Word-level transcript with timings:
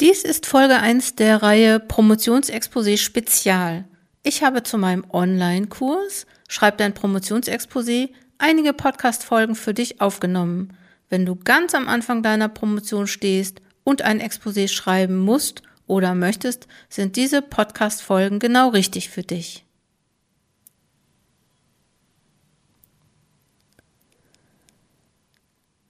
Dies 0.00 0.22
ist 0.22 0.46
Folge 0.46 0.78
1 0.78 1.16
der 1.16 1.42
Reihe 1.42 1.80
Promotionsexposé 1.80 2.98
Spezial. 2.98 3.84
Ich 4.22 4.44
habe 4.44 4.62
zu 4.62 4.78
meinem 4.78 5.04
Online-Kurs 5.10 6.24
Schreib 6.48 6.78
dein 6.78 6.94
Promotionsexposé 6.94 8.10
einige 8.38 8.74
Podcast-Folgen 8.74 9.56
für 9.56 9.74
dich 9.74 10.00
aufgenommen. 10.00 10.72
Wenn 11.08 11.26
du 11.26 11.34
ganz 11.34 11.74
am 11.74 11.88
Anfang 11.88 12.22
deiner 12.22 12.48
Promotion 12.48 13.08
stehst 13.08 13.60
und 13.82 14.02
ein 14.02 14.20
Exposé 14.20 14.68
schreiben 14.68 15.18
musst 15.18 15.62
oder 15.88 16.14
möchtest, 16.14 16.68
sind 16.88 17.16
diese 17.16 17.42
Podcast-Folgen 17.42 18.38
genau 18.38 18.68
richtig 18.68 19.10
für 19.10 19.24
dich. 19.24 19.64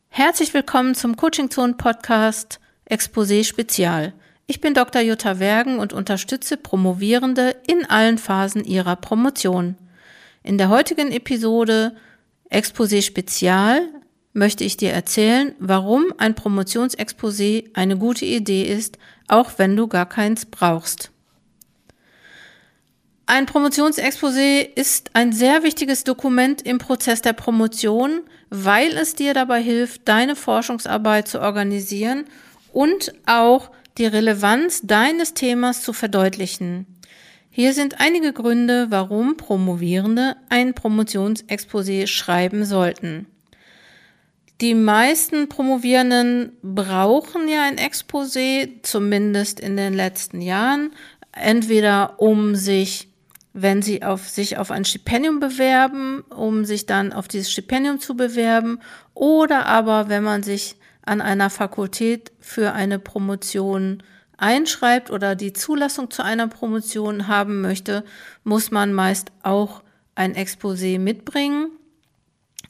Herzlich 0.08 0.54
willkommen 0.54 0.94
zum 0.94 1.14
Coaching 1.14 1.50
Zone 1.50 1.74
Podcast 1.74 2.58
Exposé 2.88 3.44
Spezial. 3.44 4.14
Ich 4.46 4.62
bin 4.62 4.72
Dr. 4.72 5.02
Jutta 5.02 5.38
Wergen 5.38 5.78
und 5.78 5.92
unterstütze 5.92 6.56
Promovierende 6.56 7.54
in 7.66 7.84
allen 7.84 8.16
Phasen 8.16 8.64
ihrer 8.64 8.96
Promotion. 8.96 9.76
In 10.42 10.56
der 10.56 10.70
heutigen 10.70 11.12
Episode 11.12 11.94
Exposé 12.50 13.02
Spezial 13.02 13.82
möchte 14.32 14.64
ich 14.64 14.78
dir 14.78 14.90
erzählen, 14.90 15.54
warum 15.58 16.14
ein 16.16 16.34
Promotionsexposé 16.34 17.70
eine 17.74 17.98
gute 17.98 18.24
Idee 18.24 18.62
ist, 18.62 18.96
auch 19.26 19.50
wenn 19.58 19.76
du 19.76 19.86
gar 19.86 20.08
keins 20.08 20.46
brauchst. 20.46 21.10
Ein 23.26 23.44
Promotionsexposé 23.44 24.66
ist 24.74 25.10
ein 25.12 25.34
sehr 25.34 25.62
wichtiges 25.62 26.04
Dokument 26.04 26.62
im 26.62 26.78
Prozess 26.78 27.20
der 27.20 27.34
Promotion, 27.34 28.22
weil 28.48 28.96
es 28.96 29.14
dir 29.14 29.34
dabei 29.34 29.60
hilft, 29.60 30.08
deine 30.08 30.34
Forschungsarbeit 30.34 31.28
zu 31.28 31.42
organisieren 31.42 32.24
und 32.78 33.12
auch 33.26 33.72
die 33.96 34.06
Relevanz 34.06 34.82
deines 34.84 35.34
Themas 35.34 35.82
zu 35.82 35.92
verdeutlichen. 35.92 36.86
Hier 37.50 37.74
sind 37.74 38.00
einige 38.00 38.32
Gründe, 38.32 38.86
warum 38.90 39.36
Promovierende 39.36 40.36
ein 40.48 40.74
Promotionsexposé 40.74 42.06
schreiben 42.06 42.64
sollten. 42.64 43.26
Die 44.60 44.76
meisten 44.76 45.48
Promovierenden 45.48 46.52
brauchen 46.62 47.48
ja 47.48 47.64
ein 47.64 47.78
Exposé, 47.78 48.68
zumindest 48.84 49.58
in 49.58 49.76
den 49.76 49.92
letzten 49.92 50.40
Jahren, 50.40 50.92
entweder 51.32 52.20
um 52.20 52.54
sich, 52.54 53.08
wenn 53.54 53.82
sie 53.82 54.04
auf, 54.04 54.28
sich 54.28 54.56
auf 54.56 54.70
ein 54.70 54.84
Stipendium 54.84 55.40
bewerben, 55.40 56.20
um 56.30 56.64
sich 56.64 56.86
dann 56.86 57.12
auf 57.12 57.26
dieses 57.26 57.50
Stipendium 57.50 57.98
zu 57.98 58.16
bewerben, 58.16 58.78
oder 59.14 59.66
aber 59.66 60.08
wenn 60.08 60.22
man 60.22 60.44
sich 60.44 60.77
an 61.08 61.20
einer 61.20 61.50
Fakultät 61.50 62.32
für 62.40 62.72
eine 62.72 62.98
Promotion 62.98 64.02
einschreibt 64.36 65.10
oder 65.10 65.34
die 65.34 65.52
Zulassung 65.52 66.10
zu 66.10 66.22
einer 66.22 66.48
Promotion 66.48 67.26
haben 67.26 67.60
möchte, 67.60 68.04
muss 68.44 68.70
man 68.70 68.92
meist 68.92 69.32
auch 69.42 69.82
ein 70.14 70.34
Exposé 70.34 70.98
mitbringen. 70.98 71.70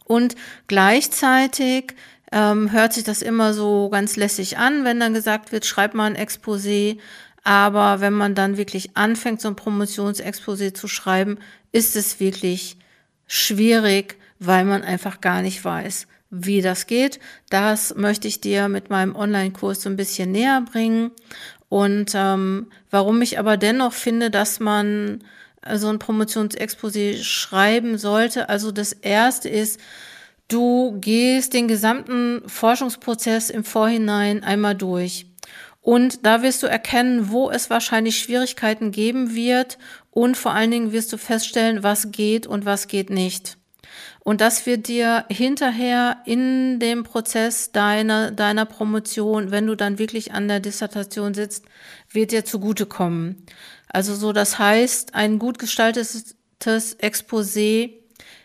Und 0.04 0.34
gleichzeitig 0.66 1.94
ähm, 2.32 2.72
hört 2.72 2.94
sich 2.94 3.04
das 3.04 3.22
immer 3.22 3.52
so 3.52 3.88
ganz 3.90 4.16
lässig 4.16 4.58
an, 4.58 4.84
wenn 4.84 5.00
dann 5.00 5.14
gesagt 5.14 5.52
wird, 5.52 5.66
schreib 5.66 5.94
mal 5.94 6.06
ein 6.06 6.16
Exposé. 6.16 6.98
Aber 7.44 8.00
wenn 8.00 8.14
man 8.14 8.34
dann 8.34 8.56
wirklich 8.56 8.96
anfängt, 8.96 9.40
so 9.40 9.48
ein 9.48 9.56
Promotionsexposé 9.56 10.74
zu 10.74 10.88
schreiben, 10.88 11.38
ist 11.72 11.96
es 11.96 12.20
wirklich 12.20 12.78
schwierig, 13.26 14.16
weil 14.38 14.64
man 14.64 14.82
einfach 14.82 15.20
gar 15.20 15.42
nicht 15.42 15.64
weiß, 15.64 16.06
wie 16.30 16.60
das 16.60 16.86
geht. 16.86 17.20
Das 17.50 17.94
möchte 17.94 18.28
ich 18.28 18.40
dir 18.40 18.68
mit 18.68 18.90
meinem 18.90 19.16
Online-Kurs 19.16 19.82
so 19.82 19.88
ein 19.88 19.96
bisschen 19.96 20.32
näher 20.32 20.62
bringen. 20.62 21.10
Und 21.68 22.12
ähm, 22.14 22.68
warum 22.90 23.22
ich 23.22 23.38
aber 23.38 23.56
dennoch 23.56 23.92
finde, 23.92 24.30
dass 24.30 24.60
man 24.60 25.22
so 25.74 25.88
ein 25.88 25.98
Promotionsexposé 25.98 27.22
schreiben 27.22 27.98
sollte. 27.98 28.48
Also 28.48 28.70
das 28.72 28.92
erste 28.92 29.48
ist, 29.48 29.80
du 30.48 30.96
gehst 31.00 31.52
den 31.52 31.68
gesamten 31.68 32.42
Forschungsprozess 32.46 33.50
im 33.50 33.64
Vorhinein 33.64 34.42
einmal 34.42 34.74
durch. 34.74 35.26
Und 35.82 36.26
da 36.26 36.42
wirst 36.42 36.62
du 36.62 36.66
erkennen, 36.66 37.30
wo 37.30 37.50
es 37.50 37.70
wahrscheinlich 37.70 38.18
Schwierigkeiten 38.18 38.92
geben 38.92 39.34
wird. 39.34 39.78
Und 40.10 40.36
vor 40.36 40.52
allen 40.52 40.70
Dingen 40.70 40.92
wirst 40.92 41.12
du 41.12 41.16
feststellen, 41.16 41.82
was 41.82 42.12
geht 42.12 42.46
und 42.46 42.64
was 42.64 42.88
geht 42.88 43.10
nicht 43.10 43.58
und 44.20 44.40
das 44.40 44.66
wird 44.66 44.88
dir 44.88 45.24
hinterher 45.30 46.18
in 46.24 46.80
dem 46.80 47.02
Prozess 47.02 47.72
deiner, 47.72 48.30
deiner 48.30 48.66
Promotion, 48.66 49.50
wenn 49.50 49.66
du 49.66 49.74
dann 49.74 49.98
wirklich 49.98 50.32
an 50.32 50.48
der 50.48 50.60
Dissertation 50.60 51.34
sitzt, 51.34 51.64
wird 52.10 52.32
dir 52.32 52.44
zugutekommen. 52.44 53.46
Also 53.88 54.14
so, 54.14 54.32
das 54.32 54.58
heißt, 54.58 55.14
ein 55.14 55.38
gut 55.38 55.58
gestaltetes 55.58 56.36
Exposé 56.60 57.92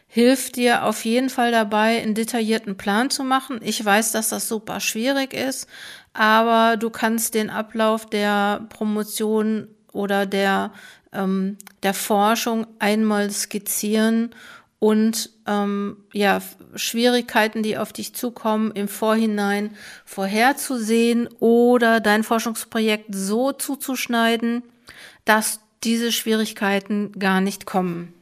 hilft 0.07 0.57
dir 0.57 0.85
auf 0.85 1.05
jeden 1.05 1.29
Fall 1.29 1.51
dabei, 1.51 1.99
einen 1.99 2.13
detaillierten 2.13 2.77
Plan 2.77 3.09
zu 3.09 3.23
machen. 3.23 3.59
Ich 3.63 3.83
weiß, 3.83 4.11
dass 4.11 4.29
das 4.29 4.47
super 4.47 4.79
schwierig 4.79 5.33
ist, 5.33 5.67
aber 6.13 6.77
du 6.77 6.91
kannst 6.91 7.33
den 7.33 7.49
Ablauf 7.49 8.05
der 8.05 8.67
Promotion 8.69 9.67
oder 9.91 10.27
der, 10.27 10.71
ähm, 11.11 11.57
der 11.81 11.95
Forschung 11.95 12.67
einmal 12.77 13.31
skizzieren 13.31 14.35
und 14.83 15.29
ähm, 15.47 15.95
ja, 16.11 16.41
Schwierigkeiten, 16.75 17.63
die 17.63 17.77
auf 17.77 17.93
dich 17.93 18.13
zukommen, 18.13 18.73
im 18.73 18.89
Vorhinein 18.89 19.77
vorherzusehen 20.03 21.29
oder 21.39 22.01
dein 22.01 22.23
Forschungsprojekt 22.23 23.05
so 23.15 23.53
zuzuschneiden, 23.53 24.61
dass 25.23 25.61
diese 25.85 26.11
Schwierigkeiten 26.11 27.13
gar 27.13 27.39
nicht 27.39 27.65
kommen. 27.65 28.13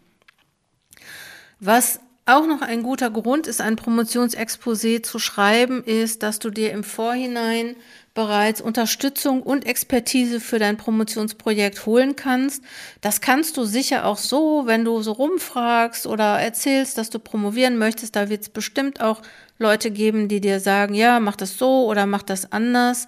Was 1.60 2.00
auch 2.26 2.46
noch 2.46 2.62
ein 2.62 2.84
guter 2.84 3.10
Grund 3.10 3.48
ist, 3.48 3.62
ein 3.62 3.76
Promotionsexposé 3.76 5.02
zu 5.02 5.20
schreiben, 5.20 5.84
ist, 5.84 6.24
dass 6.24 6.40
du 6.40 6.50
dir 6.50 6.72
im 6.72 6.84
Vorhinein 6.84 7.76
bereits 8.14 8.62
Unterstützung 8.62 9.42
und 9.42 9.66
Expertise 9.66 10.40
für 10.40 10.60
dein 10.60 10.78
Promotionsprojekt 10.78 11.86
holen 11.86 12.16
kannst. 12.16 12.64
Das 13.00 13.22
kannst 13.22 13.58
du 13.58 13.64
sicher 13.64 14.06
auch 14.06 14.18
so, 14.18 14.64
wenn 14.66 14.86
du 14.86 15.02
so 15.02 15.14
rumfragst 15.14 16.06
oder 16.06 16.40
erzählst, 16.40 16.98
dass 16.98 17.10
du 17.10 17.20
promovieren 17.20 17.78
möchtest. 17.78 18.16
Da 18.16 18.30
wird 18.30 18.42
es 18.42 18.50
bestimmt 18.50 19.02
auch 19.02 19.22
Leute 19.58 19.92
geben, 19.92 20.28
die 20.28 20.42
dir 20.42 20.60
sagen, 20.60 20.94
ja, 20.94 21.20
mach 21.20 21.36
das 21.36 21.58
so 21.58 21.86
oder 21.86 22.06
mach 22.06 22.24
das 22.24 22.52
anders. 22.52 23.08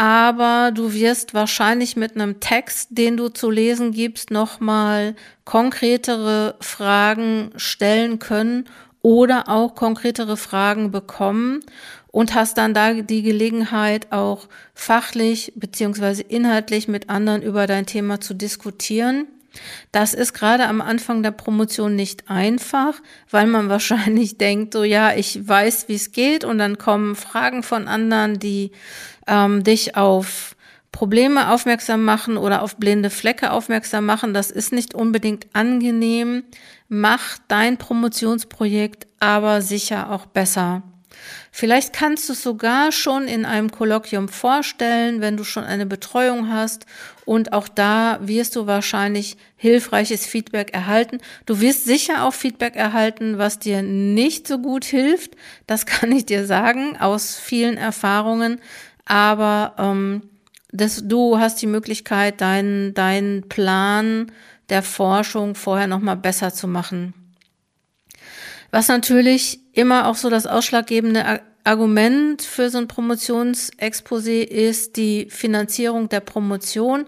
Aber 0.00 0.70
du 0.72 0.92
wirst 0.92 1.34
wahrscheinlich 1.34 1.96
mit 1.96 2.14
einem 2.14 2.38
Text, 2.38 2.90
den 2.92 3.16
du 3.16 3.30
zu 3.30 3.50
lesen 3.50 3.90
gibst, 3.90 4.30
nochmal 4.30 5.16
konkretere 5.44 6.54
Fragen 6.60 7.50
stellen 7.56 8.20
können 8.20 8.68
oder 9.02 9.48
auch 9.48 9.74
konkretere 9.74 10.36
Fragen 10.36 10.92
bekommen 10.92 11.64
und 12.12 12.36
hast 12.36 12.58
dann 12.58 12.74
da 12.74 12.94
die 12.94 13.22
Gelegenheit, 13.22 14.12
auch 14.12 14.46
fachlich 14.72 15.52
beziehungsweise 15.56 16.22
inhaltlich 16.22 16.86
mit 16.86 17.10
anderen 17.10 17.42
über 17.42 17.66
dein 17.66 17.84
Thema 17.84 18.20
zu 18.20 18.34
diskutieren. 18.34 19.26
Das 19.92 20.14
ist 20.14 20.32
gerade 20.32 20.66
am 20.66 20.80
Anfang 20.80 21.22
der 21.22 21.30
Promotion 21.30 21.96
nicht 21.96 22.30
einfach, 22.30 22.94
weil 23.30 23.46
man 23.46 23.68
wahrscheinlich 23.68 24.38
denkt, 24.38 24.74
so 24.74 24.84
ja, 24.84 25.14
ich 25.14 25.46
weiß, 25.46 25.88
wie 25.88 25.94
es 25.94 26.12
geht 26.12 26.44
und 26.44 26.58
dann 26.58 26.78
kommen 26.78 27.16
Fragen 27.16 27.62
von 27.62 27.88
anderen, 27.88 28.38
die 28.38 28.72
ähm, 29.26 29.64
dich 29.64 29.96
auf 29.96 30.56
Probleme 30.92 31.50
aufmerksam 31.50 32.04
machen 32.04 32.36
oder 32.36 32.62
auf 32.62 32.76
blinde 32.76 33.10
Flecke 33.10 33.52
aufmerksam 33.52 34.06
machen. 34.06 34.34
Das 34.34 34.50
ist 34.50 34.72
nicht 34.72 34.94
unbedingt 34.94 35.46
angenehm. 35.52 36.44
Mach 36.88 37.38
dein 37.46 37.76
Promotionsprojekt 37.76 39.06
aber 39.20 39.60
sicher 39.60 40.10
auch 40.10 40.26
besser. 40.26 40.82
Vielleicht 41.50 41.92
kannst 41.92 42.28
du 42.28 42.32
es 42.32 42.42
sogar 42.42 42.92
schon 42.92 43.26
in 43.26 43.44
einem 43.44 43.70
Kolloquium 43.70 44.28
vorstellen, 44.28 45.20
wenn 45.20 45.36
du 45.36 45.44
schon 45.44 45.64
eine 45.64 45.86
Betreuung 45.86 46.52
hast. 46.52 46.86
Und 47.28 47.52
auch 47.52 47.68
da 47.68 48.20
wirst 48.22 48.56
du 48.56 48.66
wahrscheinlich 48.66 49.36
hilfreiches 49.58 50.24
Feedback 50.24 50.72
erhalten. 50.72 51.18
Du 51.44 51.60
wirst 51.60 51.84
sicher 51.84 52.24
auch 52.24 52.32
Feedback 52.32 52.74
erhalten, 52.74 53.36
was 53.36 53.58
dir 53.58 53.82
nicht 53.82 54.48
so 54.48 54.56
gut 54.56 54.86
hilft. 54.86 55.32
Das 55.66 55.84
kann 55.86 56.10
ich 56.10 56.24
dir 56.24 56.46
sagen 56.46 56.96
aus 56.96 57.36
vielen 57.38 57.76
Erfahrungen. 57.76 58.62
Aber 59.04 59.74
ähm, 59.76 60.22
das, 60.72 61.06
du 61.06 61.38
hast 61.38 61.60
die 61.60 61.66
Möglichkeit, 61.66 62.40
deinen 62.40 62.94
deinen 62.94 63.46
Plan 63.50 64.32
der 64.70 64.82
Forschung 64.82 65.54
vorher 65.54 65.86
nochmal 65.86 66.16
besser 66.16 66.54
zu 66.54 66.66
machen. 66.66 67.12
Was 68.70 68.88
natürlich 68.88 69.60
immer 69.74 70.08
auch 70.08 70.16
so 70.16 70.30
das 70.30 70.46
ausschlaggebende 70.46 71.42
Argument 71.68 72.40
für 72.40 72.70
so 72.70 72.78
ein 72.78 72.88
Promotionsexposé 72.88 74.42
ist 74.42 74.96
die 74.96 75.28
Finanzierung 75.28 76.08
der 76.08 76.20
Promotion. 76.20 77.04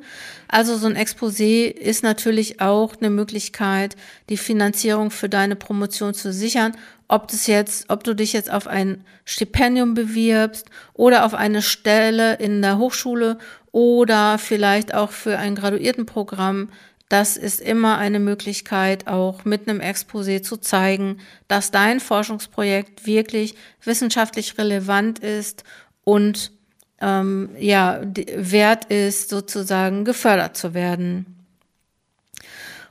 Also 0.48 0.76
so 0.76 0.86
ein 0.86 0.98
Exposé 0.98 1.64
ist 1.64 2.02
natürlich 2.02 2.60
auch 2.60 2.94
eine 3.00 3.08
Möglichkeit, 3.08 3.96
die 4.28 4.36
Finanzierung 4.36 5.10
für 5.10 5.30
deine 5.30 5.56
Promotion 5.56 6.12
zu 6.12 6.30
sichern. 6.30 6.76
Ob 7.08 7.28
das 7.28 7.46
jetzt, 7.46 7.88
ob 7.88 8.04
du 8.04 8.14
dich 8.14 8.34
jetzt 8.34 8.52
auf 8.52 8.66
ein 8.66 9.02
Stipendium 9.24 9.94
bewirbst 9.94 10.66
oder 10.92 11.24
auf 11.24 11.32
eine 11.32 11.62
Stelle 11.62 12.34
in 12.34 12.60
der 12.60 12.76
Hochschule 12.76 13.38
oder 13.72 14.36
vielleicht 14.36 14.92
auch 14.92 15.10
für 15.10 15.38
ein 15.38 15.54
Graduiertenprogramm. 15.54 16.68
Das 17.10 17.36
ist 17.36 17.60
immer 17.60 17.98
eine 17.98 18.20
Möglichkeit, 18.20 19.08
auch 19.08 19.44
mit 19.44 19.68
einem 19.68 19.80
Exposé 19.80 20.42
zu 20.42 20.58
zeigen, 20.58 21.18
dass 21.48 21.72
dein 21.72 21.98
Forschungsprojekt 21.98 23.04
wirklich 23.04 23.56
wissenschaftlich 23.82 24.56
relevant 24.58 25.18
ist 25.18 25.64
und 26.04 26.52
ähm, 27.00 27.50
ja, 27.58 28.00
wert 28.04 28.84
ist, 28.84 29.28
sozusagen 29.28 30.04
gefördert 30.04 30.56
zu 30.56 30.72
werden. 30.72 31.39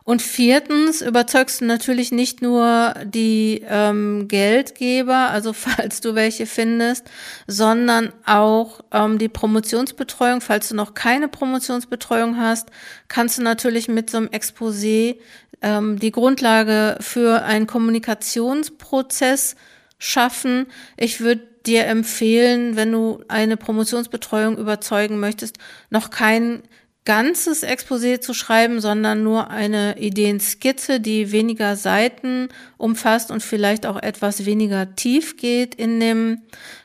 Und 0.10 0.24
viertens 0.24 1.04
überzeugst 1.04 1.62
du 1.62 1.66
natürlich 1.66 2.12
nicht 2.12 2.42
nur 2.42 2.96
die 3.06 3.62
ähm, 3.70 4.28
Geldgeber, 4.28 5.30
also 5.30 5.54
falls 5.54 6.02
du 6.02 6.16
welche 6.16 6.48
findest, 6.48 7.06
sondern 7.46 8.12
auch 8.26 8.80
ähm, 8.92 9.20
die 9.20 9.30
Promotionsbetreuung. 9.30 10.42
Falls 10.42 10.70
du 10.70 10.76
noch 10.76 10.96
keine 10.96 11.28
Promotionsbetreuung 11.28 12.38
hast, 12.38 12.70
kannst 13.08 13.38
du 13.38 13.44
natürlich 13.44 13.88
mit 13.88 14.10
so 14.10 14.18
einem 14.18 14.30
Exposé 14.30 15.18
ähm, 15.62 16.00
die 16.00 16.12
Grundlage 16.12 16.98
für 17.02 17.44
einen 17.44 17.68
Kommunikationsprozess 17.68 19.56
schaffen. 20.00 20.66
Ich 20.98 21.20
würde 21.20 21.44
dir 21.68 21.86
empfehlen, 21.86 22.76
wenn 22.76 22.92
du 22.92 23.24
eine 23.28 23.58
Promotionsbetreuung 23.58 24.58
überzeugen 24.58 25.20
möchtest, 25.20 25.60
noch 25.92 26.10
kein 26.10 26.64
ganzes 27.06 27.64
Exposé 27.64 28.20
zu 28.20 28.34
schreiben, 28.34 28.82
sondern 28.82 29.24
nur 29.24 29.50
eine 29.50 29.98
Ideenskizze, 30.00 31.00
die 31.00 31.32
weniger 31.32 31.76
Seiten 31.76 32.50
umfasst 32.78 33.32
und 33.32 33.42
vielleicht 33.42 33.86
auch 33.86 34.02
etwas 34.02 34.46
weniger 34.46 34.96
tief 34.96 35.38
geht 35.38 35.76
in 35.76 36.00
dem, 36.00 36.42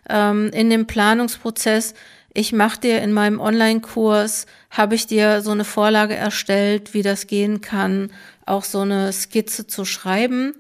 ähm, 0.09 0.51
in 0.53 0.71
dem 0.71 0.87
Planungsprozess. 0.87 1.95
Ich 2.33 2.53
mache 2.53 2.81
dir 2.81 3.03
in 3.03 3.13
meinem 3.13 3.39
Online-Kurs, 3.39 4.47
habe 4.71 4.95
ich 4.95 5.07
dir 5.07 5.41
so 5.41 5.51
eine 5.51 5.65
Vorlage 5.65 6.15
erstellt, 6.15 6.95
wie 6.95 7.03
das 7.03 7.27
gehen 7.27 7.61
kann, 7.61 8.11
auch 8.47 8.65
so 8.65 8.81
eine 8.81 9.13
Skizze 9.13 9.67
zu 9.67 9.85
schreiben. 9.85 10.55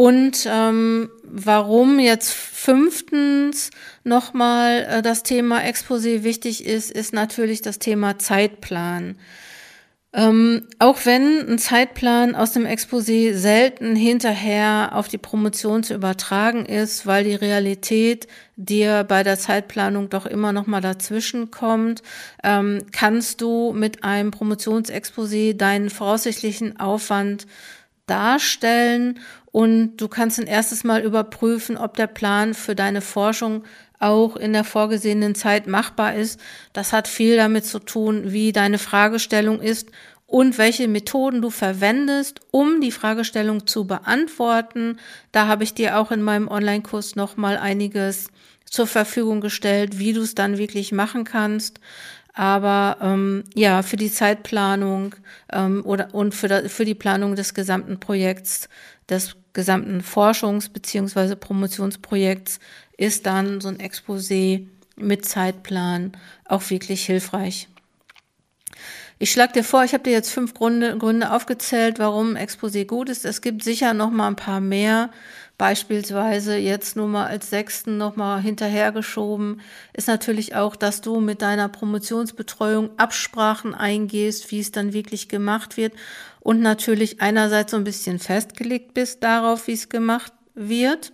Und 0.00 0.48
ähm, 0.50 1.10
warum 1.24 1.98
jetzt 1.98 2.32
fünftens 2.32 3.68
nochmal 4.02 4.86
äh, 4.88 5.02
das 5.02 5.22
Thema 5.24 5.58
Exposé 5.58 6.22
wichtig 6.22 6.64
ist, 6.64 6.90
ist 6.90 7.12
natürlich 7.12 7.60
das 7.60 7.78
Thema 7.78 8.18
Zeitplan. 8.18 9.18
Ähm, 10.14 10.68
auch 10.78 11.04
wenn 11.04 11.46
ein 11.50 11.58
Zeitplan 11.58 12.34
aus 12.34 12.52
dem 12.52 12.64
Exposé 12.64 13.34
selten 13.34 13.94
hinterher 13.94 14.92
auf 14.94 15.08
die 15.08 15.18
Promotion 15.18 15.82
zu 15.82 15.92
übertragen 15.92 16.64
ist, 16.64 17.04
weil 17.04 17.24
die 17.24 17.34
Realität 17.34 18.26
dir 18.56 19.04
bei 19.04 19.22
der 19.22 19.38
Zeitplanung 19.38 20.08
doch 20.08 20.24
immer 20.24 20.54
noch 20.54 20.66
mal 20.66 20.80
dazwischen 20.80 21.50
kommt, 21.50 22.02
ähm, 22.42 22.86
kannst 22.90 23.42
du 23.42 23.74
mit 23.74 24.02
einem 24.02 24.30
Promotionsexposé 24.30 25.52
deinen 25.52 25.90
voraussichtlichen 25.90 26.80
Aufwand 26.80 27.46
darstellen 28.10 29.20
und 29.52 29.96
du 29.96 30.08
kannst 30.08 30.38
ein 30.38 30.46
erstes 30.46 30.84
Mal 30.84 31.02
überprüfen, 31.02 31.76
ob 31.76 31.96
der 31.96 32.06
Plan 32.06 32.54
für 32.54 32.74
deine 32.74 33.00
Forschung 33.00 33.64
auch 33.98 34.36
in 34.36 34.52
der 34.52 34.64
vorgesehenen 34.64 35.34
Zeit 35.34 35.66
machbar 35.66 36.14
ist. 36.14 36.40
Das 36.72 36.92
hat 36.92 37.08
viel 37.08 37.36
damit 37.36 37.66
zu 37.66 37.78
tun, 37.78 38.32
wie 38.32 38.52
deine 38.52 38.78
Fragestellung 38.78 39.60
ist 39.60 39.90
und 40.26 40.58
welche 40.58 40.86
Methoden 40.86 41.42
du 41.42 41.50
verwendest, 41.50 42.40
um 42.52 42.80
die 42.80 42.92
Fragestellung 42.92 43.66
zu 43.66 43.86
beantworten. 43.86 44.98
Da 45.32 45.48
habe 45.48 45.64
ich 45.64 45.74
dir 45.74 45.98
auch 45.98 46.12
in 46.12 46.22
meinem 46.22 46.48
Online-Kurs 46.48 47.16
nochmal 47.16 47.58
einiges 47.58 48.28
zur 48.64 48.86
Verfügung 48.86 49.40
gestellt, 49.40 49.98
wie 49.98 50.12
du 50.12 50.20
es 50.20 50.36
dann 50.36 50.56
wirklich 50.56 50.92
machen 50.92 51.24
kannst. 51.24 51.80
Aber 52.32 52.98
ähm, 53.02 53.42
ja, 53.54 53.82
für 53.82 53.96
die 53.96 54.10
Zeitplanung 54.10 55.16
ähm, 55.52 55.82
oder 55.84 56.14
und 56.14 56.32
für, 56.32 56.46
da, 56.46 56.68
für 56.68 56.84
die 56.84 56.94
Planung 56.94 57.34
des 57.34 57.52
gesamten 57.52 57.98
Projekts, 57.98 58.68
des 59.08 59.36
gesamten 59.52 60.00
Forschungs- 60.00 60.70
bzw. 60.70 61.36
Promotionsprojekts 61.36 62.60
ist 62.96 63.26
dann 63.26 63.60
so 63.60 63.68
ein 63.68 63.78
Exposé 63.78 64.66
mit 64.96 65.24
Zeitplan 65.24 66.12
auch 66.44 66.68
wirklich 66.70 67.04
hilfreich. 67.06 67.68
Ich 69.18 69.30
schlage 69.30 69.52
dir 69.52 69.64
vor, 69.64 69.84
ich 69.84 69.92
habe 69.92 70.04
dir 70.04 70.12
jetzt 70.12 70.30
fünf 70.30 70.54
Gründe, 70.54 70.96
Gründe 70.96 71.30
aufgezählt, 71.30 71.98
warum 71.98 72.36
Exposé 72.36 72.86
gut 72.86 73.10
ist. 73.10 73.26
Es 73.26 73.42
gibt 73.42 73.62
sicher 73.62 73.92
noch 73.92 74.10
mal 74.10 74.28
ein 74.28 74.36
paar 74.36 74.60
mehr. 74.60 75.10
Beispielsweise 75.60 76.56
jetzt 76.56 76.96
nur 76.96 77.06
mal 77.06 77.26
als 77.26 77.50
sechsten 77.50 77.98
noch 77.98 78.16
mal 78.16 78.40
hinterhergeschoben. 78.40 79.60
Ist 79.92 80.08
natürlich 80.08 80.54
auch, 80.54 80.74
dass 80.74 81.02
du 81.02 81.20
mit 81.20 81.42
deiner 81.42 81.68
Promotionsbetreuung 81.68 82.88
Absprachen 82.96 83.74
eingehst, 83.74 84.50
wie 84.50 84.60
es 84.60 84.72
dann 84.72 84.94
wirklich 84.94 85.28
gemacht 85.28 85.76
wird. 85.76 85.92
Und 86.40 86.62
natürlich 86.62 87.20
einerseits 87.20 87.72
so 87.72 87.76
ein 87.76 87.84
bisschen 87.84 88.18
festgelegt 88.18 88.94
bist 88.94 89.22
darauf, 89.22 89.66
wie 89.66 89.74
es 89.74 89.90
gemacht 89.90 90.32
wird. 90.54 91.12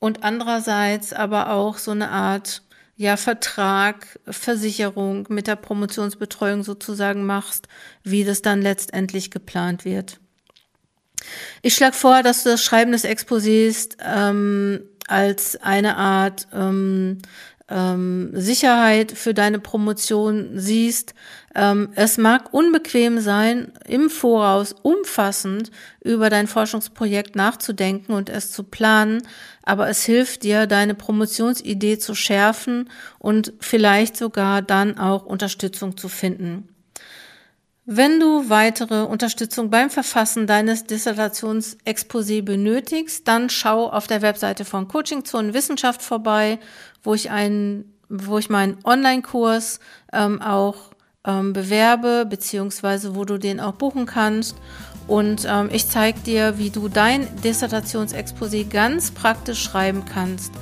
Und 0.00 0.22
andererseits 0.22 1.14
aber 1.14 1.50
auch 1.50 1.78
so 1.78 1.92
eine 1.92 2.10
Art 2.10 2.60
ja, 2.94 3.16
Vertrag, 3.16 4.20
Versicherung 4.26 5.28
mit 5.30 5.46
der 5.46 5.56
Promotionsbetreuung 5.56 6.62
sozusagen 6.62 7.24
machst, 7.24 7.68
wie 8.02 8.24
das 8.24 8.42
dann 8.42 8.60
letztendlich 8.60 9.30
geplant 9.30 9.86
wird. 9.86 10.20
Ich 11.62 11.74
schlage 11.74 11.96
vor, 11.96 12.22
dass 12.22 12.44
du 12.44 12.50
das 12.50 12.62
Schreiben 12.62 12.92
des 12.92 13.04
Exposés 13.04 13.96
ähm, 14.04 14.80
als 15.06 15.56
eine 15.62 15.96
Art 15.96 16.48
ähm, 16.52 17.18
ähm, 17.70 18.30
Sicherheit 18.32 19.12
für 19.12 19.34
deine 19.34 19.58
Promotion 19.58 20.50
siehst. 20.54 21.14
Ähm, 21.54 21.90
es 21.94 22.18
mag 22.18 22.52
unbequem 22.54 23.20
sein, 23.20 23.72
im 23.86 24.10
Voraus 24.10 24.74
umfassend 24.82 25.70
über 26.02 26.30
dein 26.30 26.46
Forschungsprojekt 26.46 27.36
nachzudenken 27.36 28.12
und 28.12 28.30
es 28.30 28.52
zu 28.52 28.64
planen, 28.64 29.22
aber 29.62 29.88
es 29.88 30.04
hilft 30.04 30.44
dir, 30.44 30.66
deine 30.66 30.94
Promotionsidee 30.94 31.98
zu 31.98 32.14
schärfen 32.14 32.88
und 33.18 33.52
vielleicht 33.60 34.16
sogar 34.16 34.62
dann 34.62 34.98
auch 34.98 35.26
Unterstützung 35.26 35.96
zu 35.96 36.08
finden. 36.08 36.68
Wenn 37.90 38.20
du 38.20 38.50
weitere 38.50 39.04
Unterstützung 39.04 39.70
beim 39.70 39.88
Verfassen 39.88 40.46
deines 40.46 40.84
Dissertationsexposé 40.84 42.42
benötigst, 42.42 43.26
dann 43.26 43.48
schau 43.48 43.88
auf 43.88 44.06
der 44.06 44.20
Webseite 44.20 44.66
von 44.66 44.88
Coaching 44.88 45.24
Zone 45.24 45.54
Wissenschaft 45.54 46.02
vorbei, 46.02 46.58
wo 47.02 47.14
ich 47.14 47.30
einen, 47.30 47.94
wo 48.10 48.36
ich 48.36 48.50
meinen 48.50 48.76
Online-Kurs 48.84 49.80
ähm, 50.12 50.42
auch 50.42 50.90
ähm, 51.24 51.54
bewerbe, 51.54 52.26
beziehungsweise 52.28 53.16
wo 53.16 53.24
du 53.24 53.38
den 53.38 53.58
auch 53.58 53.72
buchen 53.72 54.04
kannst. 54.04 54.54
Und 55.06 55.46
ähm, 55.48 55.70
ich 55.72 55.88
zeige 55.88 56.20
dir, 56.20 56.58
wie 56.58 56.68
du 56.68 56.90
dein 56.90 57.26
Dissertationsexposé 57.42 58.68
ganz 58.68 59.12
praktisch 59.12 59.62
schreiben 59.62 60.04
kannst. 60.04 60.52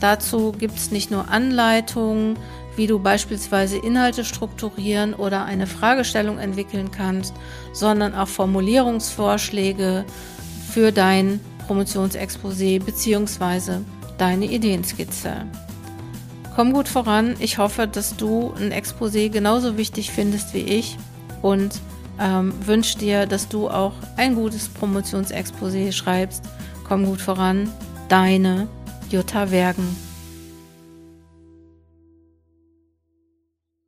Dazu 0.00 0.52
gibt 0.52 0.78
es 0.78 0.90
nicht 0.90 1.10
nur 1.10 1.28
Anleitungen, 1.28 2.38
wie 2.76 2.86
du 2.86 2.98
beispielsweise 2.98 3.78
Inhalte 3.78 4.24
strukturieren 4.24 5.14
oder 5.14 5.44
eine 5.44 5.66
Fragestellung 5.66 6.38
entwickeln 6.38 6.90
kannst, 6.90 7.34
sondern 7.72 8.14
auch 8.14 8.28
Formulierungsvorschläge 8.28 10.04
für 10.72 10.92
dein 10.92 11.40
Promotionsexposé 11.66 12.82
bzw. 12.82 13.80
deine 14.18 14.46
Ideenskizze. 14.46 15.46
Komm 16.54 16.72
gut 16.72 16.88
voran. 16.88 17.36
Ich 17.38 17.58
hoffe, 17.58 17.86
dass 17.86 18.16
du 18.16 18.52
ein 18.56 18.72
Exposé 18.72 19.30
genauso 19.30 19.76
wichtig 19.76 20.10
findest 20.10 20.52
wie 20.52 20.58
ich 20.58 20.96
und 21.42 21.80
ähm, 22.20 22.52
wünsche 22.66 22.98
dir, 22.98 23.26
dass 23.26 23.48
du 23.48 23.68
auch 23.70 23.94
ein 24.16 24.34
gutes 24.34 24.68
Promotionsexposé 24.68 25.92
schreibst. 25.92 26.44
Komm 26.86 27.06
gut 27.06 27.20
voran. 27.20 27.70
Deine 28.08 28.68
Jutta 29.10 29.50
Wergen. 29.50 30.09